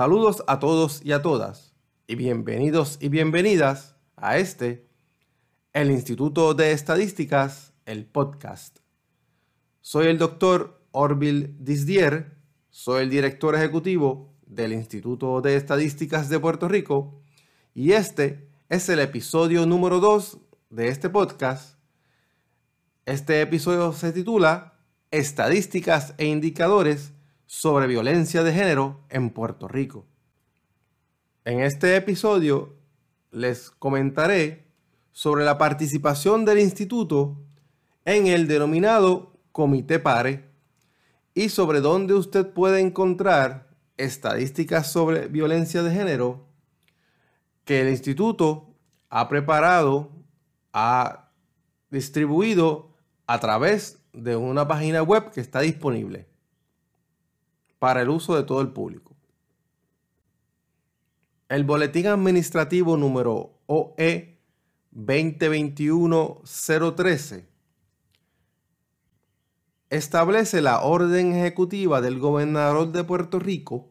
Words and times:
Saludos 0.00 0.42
a 0.46 0.58
todos 0.60 1.02
y 1.04 1.12
a 1.12 1.20
todas 1.20 1.74
y 2.06 2.14
bienvenidos 2.14 2.96
y 3.02 3.10
bienvenidas 3.10 3.96
a 4.16 4.38
este, 4.38 4.88
el 5.74 5.90
Instituto 5.90 6.54
de 6.54 6.72
Estadísticas, 6.72 7.74
el 7.84 8.06
podcast. 8.06 8.78
Soy 9.82 10.06
el 10.06 10.16
doctor 10.16 10.86
Orville 10.92 11.54
Disdier, 11.58 12.38
soy 12.70 13.02
el 13.02 13.10
director 13.10 13.54
ejecutivo 13.54 14.32
del 14.46 14.72
Instituto 14.72 15.42
de 15.42 15.56
Estadísticas 15.56 16.30
de 16.30 16.40
Puerto 16.40 16.66
Rico 16.66 17.20
y 17.74 17.92
este 17.92 18.48
es 18.70 18.88
el 18.88 19.00
episodio 19.00 19.66
número 19.66 20.00
2 20.00 20.38
de 20.70 20.88
este 20.88 21.10
podcast. 21.10 21.78
Este 23.04 23.42
episodio 23.42 23.92
se 23.92 24.12
titula 24.12 24.78
Estadísticas 25.10 26.14
e 26.16 26.24
Indicadores 26.24 27.12
sobre 27.50 27.88
violencia 27.88 28.44
de 28.44 28.52
género 28.52 29.00
en 29.08 29.30
Puerto 29.30 29.66
Rico. 29.66 30.06
En 31.44 31.58
este 31.58 31.96
episodio 31.96 32.76
les 33.32 33.72
comentaré 33.72 34.68
sobre 35.10 35.44
la 35.44 35.58
participación 35.58 36.44
del 36.44 36.60
instituto 36.60 37.42
en 38.04 38.28
el 38.28 38.46
denominado 38.46 39.32
Comité 39.50 39.98
PARE 39.98 40.48
y 41.34 41.48
sobre 41.48 41.80
dónde 41.80 42.14
usted 42.14 42.46
puede 42.52 42.78
encontrar 42.78 43.68
estadísticas 43.96 44.92
sobre 44.92 45.26
violencia 45.26 45.82
de 45.82 45.90
género 45.90 46.46
que 47.64 47.80
el 47.80 47.88
instituto 47.88 48.76
ha 49.08 49.28
preparado, 49.28 50.12
ha 50.72 51.32
distribuido 51.90 52.94
a 53.26 53.40
través 53.40 53.98
de 54.12 54.36
una 54.36 54.68
página 54.68 55.02
web 55.02 55.32
que 55.32 55.40
está 55.40 55.62
disponible 55.62 56.29
para 57.80 58.02
el 58.02 58.10
uso 58.10 58.36
de 58.36 58.44
todo 58.44 58.60
el 58.60 58.68
público. 58.68 59.16
El 61.48 61.64
Boletín 61.64 62.06
Administrativo 62.06 62.96
número 62.96 63.58
OE 63.66 64.38
2021-013 64.94 67.46
establece 69.88 70.62
la 70.62 70.82
orden 70.82 71.34
ejecutiva 71.34 72.00
del 72.00 72.20
gobernador 72.20 72.92
de 72.92 73.02
Puerto 73.02 73.40
Rico 73.40 73.90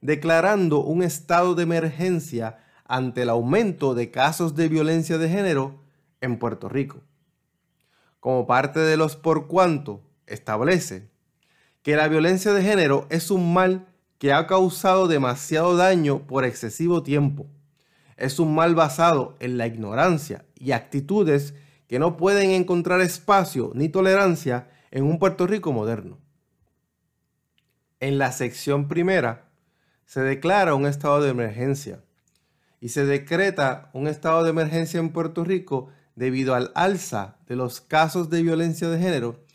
declarando 0.00 0.80
un 0.80 1.02
estado 1.02 1.54
de 1.54 1.64
emergencia 1.64 2.58
ante 2.84 3.22
el 3.22 3.28
aumento 3.28 3.94
de 3.94 4.10
casos 4.10 4.54
de 4.54 4.68
violencia 4.68 5.18
de 5.18 5.28
género 5.28 5.80
en 6.20 6.38
Puerto 6.38 6.68
Rico. 6.68 7.00
Como 8.20 8.46
parte 8.46 8.80
de 8.80 8.96
los 8.96 9.16
por 9.16 9.48
cuanto 9.48 10.02
establece 10.26 11.10
que 11.88 11.96
la 11.96 12.08
violencia 12.08 12.52
de 12.52 12.62
género 12.62 13.06
es 13.08 13.30
un 13.30 13.54
mal 13.54 13.86
que 14.18 14.34
ha 14.34 14.46
causado 14.46 15.08
demasiado 15.08 15.74
daño 15.74 16.18
por 16.26 16.44
excesivo 16.44 17.02
tiempo. 17.02 17.46
Es 18.18 18.38
un 18.38 18.54
mal 18.54 18.74
basado 18.74 19.36
en 19.40 19.56
la 19.56 19.66
ignorancia 19.66 20.44
y 20.54 20.72
actitudes 20.72 21.54
que 21.86 21.98
no 21.98 22.18
pueden 22.18 22.50
encontrar 22.50 23.00
espacio 23.00 23.72
ni 23.74 23.88
tolerancia 23.88 24.68
en 24.90 25.04
un 25.04 25.18
Puerto 25.18 25.46
Rico 25.46 25.72
moderno. 25.72 26.18
En 28.00 28.18
la 28.18 28.32
sección 28.32 28.86
primera 28.86 29.48
se 30.04 30.20
declara 30.20 30.74
un 30.74 30.84
estado 30.84 31.22
de 31.22 31.30
emergencia 31.30 32.04
y 32.82 32.90
se 32.90 33.06
decreta 33.06 33.88
un 33.94 34.08
estado 34.08 34.44
de 34.44 34.50
emergencia 34.50 35.00
en 35.00 35.08
Puerto 35.08 35.42
Rico 35.42 35.88
debido 36.16 36.54
al 36.54 36.70
alza 36.74 37.38
de 37.46 37.56
los 37.56 37.80
casos 37.80 38.28
de 38.28 38.42
violencia 38.42 38.90
de 38.90 38.98
género 38.98 39.47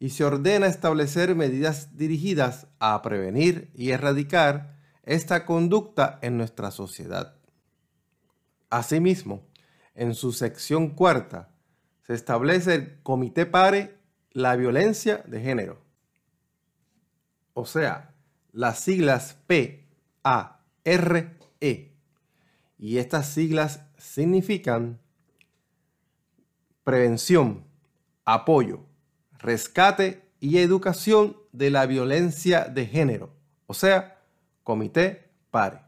y 0.00 0.10
se 0.10 0.24
ordena 0.24 0.66
establecer 0.66 1.36
medidas 1.36 1.96
dirigidas 1.96 2.66
a 2.80 3.00
prevenir 3.02 3.70
y 3.74 3.90
erradicar 3.90 4.74
esta 5.04 5.44
conducta 5.44 6.18
en 6.22 6.38
nuestra 6.38 6.70
sociedad. 6.70 7.36
Asimismo, 8.70 9.46
en 9.94 10.14
su 10.14 10.32
sección 10.32 10.90
cuarta, 10.90 11.50
se 12.06 12.14
establece 12.14 12.74
el 12.74 13.02
Comité 13.02 13.44
Pare 13.44 13.98
la 14.32 14.56
Violencia 14.56 15.22
de 15.26 15.42
Género. 15.42 15.84
O 17.52 17.66
sea, 17.66 18.14
las 18.52 18.80
siglas 18.80 19.36
P, 19.46 19.86
A, 20.24 20.62
R, 20.84 21.36
E. 21.60 21.94
Y 22.78 22.96
estas 22.96 23.28
siglas 23.28 23.84
significan 23.98 24.98
prevención, 26.84 27.66
apoyo, 28.24 28.86
rescate 29.40 30.22
y 30.40 30.58
educación 30.58 31.36
de 31.52 31.70
la 31.70 31.86
violencia 31.86 32.64
de 32.64 32.86
género, 32.86 33.30
o 33.66 33.74
sea, 33.74 34.18
comité 34.62 35.30
PARE. 35.50 35.80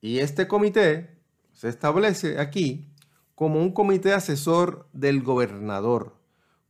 Y 0.00 0.18
este 0.18 0.46
comité 0.46 1.10
se 1.52 1.68
establece 1.68 2.38
aquí 2.38 2.92
como 3.34 3.60
un 3.60 3.72
comité 3.72 4.12
asesor 4.12 4.88
del 4.92 5.22
gobernador, 5.22 6.16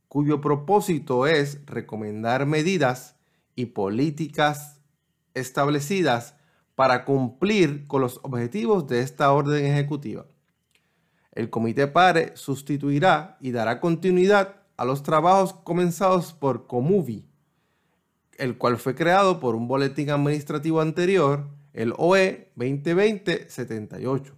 cuyo 0.07 0.41
propósito 0.41 1.27
es 1.27 1.65
recomendar 1.65 2.45
medidas 2.45 3.15
y 3.55 3.67
políticas 3.67 4.81
establecidas 5.33 6.35
para 6.75 7.05
cumplir 7.05 7.87
con 7.87 8.01
los 8.01 8.19
objetivos 8.23 8.87
de 8.87 9.01
esta 9.01 9.31
orden 9.31 9.65
ejecutiva. 9.65 10.25
El 11.31 11.49
comité 11.49 11.87
PARE 11.87 12.35
sustituirá 12.35 13.37
y 13.39 13.51
dará 13.51 13.79
continuidad 13.79 14.66
a 14.77 14.85
los 14.85 15.03
trabajos 15.03 15.53
comenzados 15.53 16.33
por 16.33 16.67
Comuvi, 16.67 17.25
el 18.37 18.57
cual 18.57 18.77
fue 18.77 18.95
creado 18.95 19.39
por 19.39 19.55
un 19.55 19.67
boletín 19.67 20.11
administrativo 20.11 20.81
anterior, 20.81 21.47
el 21.73 21.93
OE 21.97 22.51
2020-78. 22.55 24.33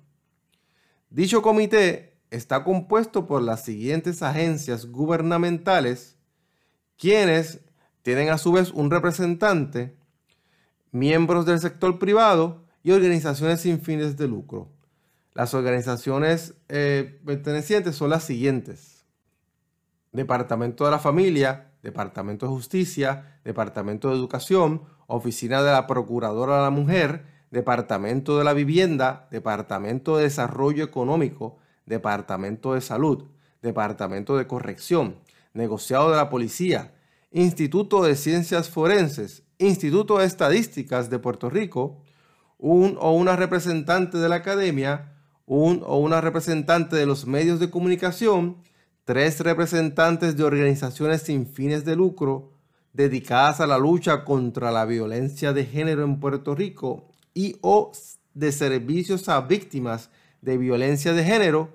Dicho 1.10 1.42
comité 1.42 2.18
está 2.32 2.64
compuesto 2.64 3.28
por 3.28 3.42
las 3.42 3.66
siguientes 3.66 4.24
agencias 4.24 4.86
gubernamentales, 4.86 6.18
quienes 6.98 7.60
tienen 8.02 8.30
a 8.30 8.38
su 8.38 8.52
vez 8.52 8.72
un 8.72 8.92
representante, 8.92 9.96
miembros 10.92 11.46
del 11.46 11.60
sector 11.60 12.00
privado 12.00 12.64
y 12.84 12.92
organizaciones 12.92 13.62
sin 13.62 13.82
fines 13.82 14.18
de 14.18 14.28
lucro. 14.28 14.70
Las 15.34 15.54
organizaciones 15.54 16.54
eh, 16.70 17.20
pertenecientes 17.26 17.96
son 17.96 18.10
las 18.10 18.24
siguientes. 18.24 18.99
Departamento 20.12 20.86
de 20.86 20.92
la 20.92 21.00
Familia, 21.00 21.72
Departamento 21.84 22.46
de 22.46 22.52
Justicia, 22.52 23.40
Departamento 23.44 24.10
de 24.10 24.16
Educación, 24.16 24.82
Oficina 25.08 25.62
de 25.62 25.72
la 25.72 25.88
Procuradora 25.88 26.58
de 26.58 26.64
la 26.64 26.70
Mujer, 26.70 27.26
Departamento 27.52 28.38
de 28.38 28.44
la 28.44 28.54
Vivienda, 28.54 29.28
Departamento 29.32 30.18
de 30.18 30.24
Desarrollo 30.24 30.84
Económico, 30.84 31.58
Departamento 31.86 32.74
de 32.74 32.82
Salud, 32.82 33.26
Departamento 33.62 34.38
de 34.38 34.48
Corrección, 34.48 35.16
Negociado 35.54 36.12
de 36.12 36.18
la 36.18 36.30
Policía, 36.30 36.94
Instituto 37.32 38.04
de 38.04 38.16
Ciencias 38.16 38.70
Forenses, 38.70 39.44
Instituto 39.58 40.20
de 40.20 40.26
Estadísticas 40.26 41.10
de 41.10 41.20
Puerto 41.20 41.50
Rico, 41.50 42.04
un 42.58 42.98
o 43.00 43.14
una 43.14 43.36
representante 43.36 44.18
de 44.18 44.30
la 44.30 44.36
academia, 44.36 45.14
un 45.46 45.82
o 45.86 45.98
una 45.98 46.22
representante 46.22 46.96
de 46.96 47.06
los 47.06 47.26
medios 47.26 47.60
de 47.60 47.70
comunicación, 47.70 48.58
tres 49.10 49.40
representantes 49.40 50.38
de 50.38 50.44
organizaciones 50.44 51.24
sin 51.24 51.48
fines 51.48 51.84
de 51.84 51.96
lucro 51.96 52.52
dedicadas 52.94 53.60
a 53.60 53.66
la 53.66 53.80
lucha 53.80 54.24
contra 54.24 54.70
la 54.70 54.86
violencia 54.86 55.52
de 55.52 55.66
género 55.66 56.04
en 56.04 56.20
Puerto 56.20 56.54
Rico 56.54 57.08
y 57.34 57.56
o 57.62 57.92
de 58.36 58.52
servicios 58.52 59.28
a 59.28 59.42
víctimas 59.42 60.12
de 60.44 60.60
violencia 60.60 61.14
de 61.14 61.24
género 61.24 61.72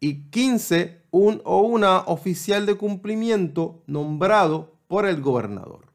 y 0.00 0.24
15 0.30 1.00
un 1.12 1.40
o 1.44 1.60
una 1.60 2.00
oficial 2.00 2.66
de 2.66 2.74
cumplimiento 2.74 3.84
nombrado 3.86 4.74
por 4.88 5.06
el 5.06 5.20
gobernador. 5.20 5.92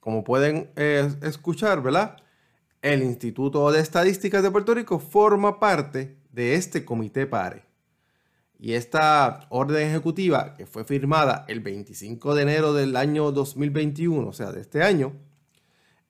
Como 0.00 0.24
pueden 0.24 0.70
eh, 0.76 1.12
escuchar, 1.20 1.82
¿verdad? 1.82 2.16
El 2.80 3.02
Instituto 3.02 3.70
de 3.70 3.80
Estadísticas 3.80 4.42
de 4.42 4.50
Puerto 4.50 4.72
Rico 4.72 4.98
forma 4.98 5.60
parte 5.60 6.16
de 6.32 6.54
este 6.54 6.86
comité 6.86 7.26
PARE. 7.26 7.70
Y 8.62 8.74
esta 8.74 9.48
orden 9.48 9.88
ejecutiva, 9.88 10.54
que 10.54 10.66
fue 10.66 10.84
firmada 10.84 11.44
el 11.48 11.58
25 11.58 12.36
de 12.36 12.42
enero 12.42 12.72
del 12.72 12.94
año 12.94 13.32
2021, 13.32 14.28
o 14.28 14.32
sea, 14.32 14.52
de 14.52 14.60
este 14.60 14.84
año, 14.84 15.14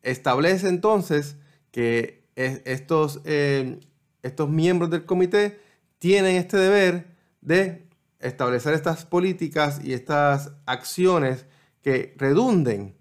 establece 0.02 0.69
entonces 0.69 1.37
que 1.70 2.26
estos, 2.37 3.22
eh, 3.25 3.81
estos 4.22 4.50
miembros 4.50 4.90
del 4.90 5.06
comité 5.06 5.60
tienen 5.99 6.37
este 6.37 6.58
deber 6.58 7.06
de 7.40 7.87
establecer 8.20 8.75
estas 8.75 9.06
políticas 9.06 9.81
y 9.82 9.94
estas 9.94 10.52
acciones 10.66 11.46
que 11.81 12.12
redunden 12.19 12.94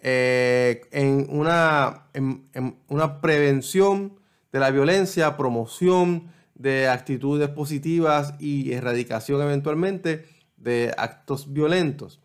eh, 0.00 0.82
en, 0.90 1.28
una, 1.30 2.08
en 2.12 2.76
una 2.88 3.22
prevención 3.22 4.20
de 4.52 4.60
la 4.60 4.70
violencia, 4.70 5.38
promoción, 5.38 6.30
de 6.58 6.88
actitudes 6.88 7.48
positivas 7.48 8.34
y 8.38 8.72
erradicación 8.72 9.40
eventualmente 9.40 10.26
de 10.56 10.92
actos 10.98 11.52
violentos. 11.52 12.20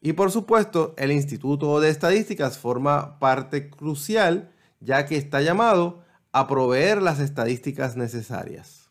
Y 0.00 0.12
por 0.12 0.30
supuesto, 0.30 0.94
el 0.98 1.10
Instituto 1.10 1.80
de 1.80 1.88
Estadísticas 1.88 2.58
forma 2.58 3.18
parte 3.18 3.70
crucial 3.70 4.52
ya 4.80 5.06
que 5.06 5.16
está 5.16 5.40
llamado 5.40 6.04
a 6.32 6.46
proveer 6.46 7.02
las 7.02 7.18
estadísticas 7.20 7.96
necesarias. 7.96 8.90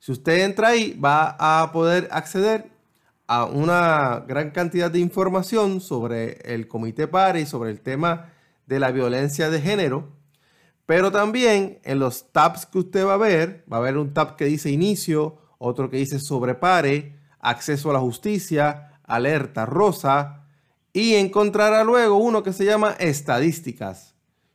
Si 0.00 0.10
usted 0.10 0.44
entra 0.44 0.70
ahí, 0.70 0.98
va 0.98 1.36
a 1.38 1.70
poder 1.70 2.08
acceder 2.10 2.72
a 3.28 3.44
una 3.44 4.24
gran 4.26 4.50
cantidad 4.50 4.90
de 4.90 4.98
información 4.98 5.80
sobre 5.80 6.38
el 6.52 6.66
Comité 6.66 7.06
PARE 7.06 7.42
y 7.42 7.46
sobre 7.46 7.70
el 7.70 7.80
tema 7.80 8.32
de 8.66 8.80
la 8.80 8.90
violencia 8.90 9.48
de 9.48 9.60
género. 9.60 10.08
Pero 10.86 11.12
también 11.12 11.78
en 11.84 12.00
los 12.00 12.32
tabs 12.32 12.66
que 12.66 12.78
usted 12.78 13.06
va 13.06 13.14
a 13.14 13.18
ver, 13.18 13.64
va 13.72 13.76
a 13.76 13.80
haber 13.80 13.96
un 13.96 14.12
tab 14.12 14.34
que 14.34 14.46
dice 14.46 14.72
inicio, 14.72 15.38
otro 15.58 15.88
que 15.88 15.98
dice 15.98 16.18
sobre 16.18 16.56
pare, 16.56 17.16
acceso 17.38 17.90
a 17.90 17.92
la 17.92 18.00
justicia, 18.00 18.98
alerta 19.04 19.66
rosa 19.66 20.48
y 20.92 21.14
encontrará 21.14 21.84
luego 21.84 22.16
uno 22.16 22.42
que 22.42 22.52
se 22.52 22.64
llama 22.64 22.96
estadísticas. 22.98 24.13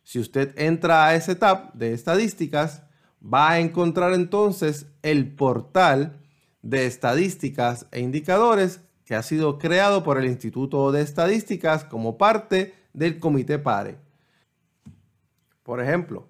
Si 0.09 0.17
usted 0.17 0.57
entra 0.57 1.06
a 1.06 1.13
ese 1.13 1.35
tab 1.35 1.71
de 1.73 1.94
estadísticas, 1.94 2.81
va 3.21 3.51
a 3.51 3.59
encontrar 3.59 4.15
entonces 4.15 4.88
el 5.03 5.35
portal 5.35 6.19
de 6.63 6.88
estadísticas 6.88 7.85
e 7.91 8.00
indicadores 8.00 8.81
que 9.06 9.13
ha 9.13 9.21
sido 9.21 9.59
creado 9.59 10.03
por 10.03 10.17
el 10.17 10.25
Instituto 10.25 10.91
de 10.91 11.03
Estadísticas 11.03 11.83
como 11.83 12.17
parte 12.17 12.73
del 12.91 13.19
Comité 13.19 13.59
PARE. 13.59 14.00
Por 15.61 15.79
ejemplo, 15.79 16.27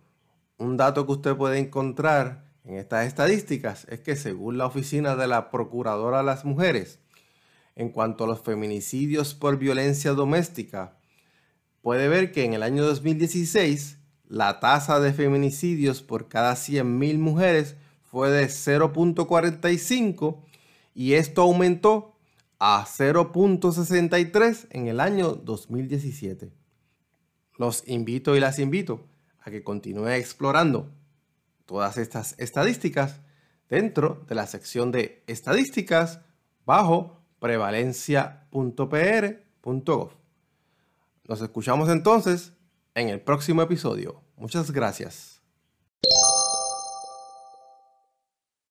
un 0.57 0.75
dato 0.75 1.05
que 1.05 1.13
usted 1.13 1.37
puede 1.37 1.57
encontrar 1.57 2.51
en 2.65 2.75
estas 2.75 3.07
estadísticas 3.07 3.87
es 3.89 4.01
que 4.01 4.17
según 4.17 4.57
la 4.57 4.65
Oficina 4.65 5.15
de 5.15 5.27
la 5.27 5.49
Procuradora 5.51 6.17
de 6.17 6.25
las 6.25 6.43
Mujeres, 6.43 6.99
en 7.77 7.91
cuanto 7.91 8.25
a 8.25 8.27
los 8.27 8.41
feminicidios 8.41 9.35
por 9.35 9.57
violencia 9.57 10.11
doméstica, 10.11 10.98
puede 11.89 12.07
ver 12.07 12.31
que 12.31 12.45
en 12.45 12.53
el 12.53 12.61
año 12.61 12.85
2016 12.85 13.97
la 14.27 14.59
tasa 14.59 14.99
de 14.99 15.11
feminicidios 15.11 16.03
por 16.03 16.27
cada 16.27 16.53
100.000 16.53 17.17
mujeres 17.17 17.77
fue 18.03 18.29
de 18.29 18.45
0.45 18.45 20.37
y 20.93 21.13
esto 21.13 21.41
aumentó 21.41 22.15
a 22.59 22.85
0.63 22.85 24.67
en 24.69 24.85
el 24.85 24.99
año 24.99 25.31
2017. 25.31 26.51
Los 27.57 27.83
invito 27.87 28.35
y 28.35 28.39
las 28.39 28.59
invito 28.59 29.07
a 29.39 29.49
que 29.49 29.63
continúe 29.63 30.09
explorando 30.09 30.91
todas 31.65 31.97
estas 31.97 32.35
estadísticas 32.37 33.19
dentro 33.67 34.23
de 34.29 34.35
la 34.35 34.45
sección 34.45 34.91
de 34.91 35.23
estadísticas 35.25 36.19
bajo 36.67 37.19
prevalencia.pr.gov. 37.39 40.18
Nos 41.29 41.41
escuchamos 41.41 41.89
entonces 41.89 42.53
en 42.95 43.09
el 43.09 43.21
próximo 43.21 43.61
episodio. 43.61 44.23
Muchas 44.35 44.71
gracias. 44.71 45.38